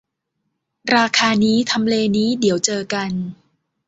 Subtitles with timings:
[0.95, 3.11] ราคานี้ ทำเลนี้ เดี๋ยวเจอกัน